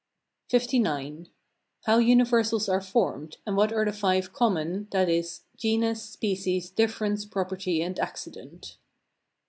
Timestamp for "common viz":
4.33-5.41